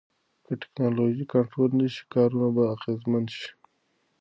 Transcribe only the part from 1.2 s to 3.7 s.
کنټرول نشي، کارونه به اغیزمن شي.